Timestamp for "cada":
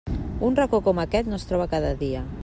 1.75-1.93